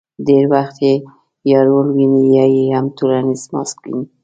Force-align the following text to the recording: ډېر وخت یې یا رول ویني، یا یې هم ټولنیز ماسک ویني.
ډېر 0.27 0.43
وخت 0.53 0.77
یې 0.87 0.93
یا 1.51 1.59
رول 1.67 1.87
ویني، 1.95 2.25
یا 2.37 2.45
یې 2.55 2.65
هم 2.75 2.85
ټولنیز 2.97 3.41
ماسک 3.53 3.77
ویني. 3.83 4.05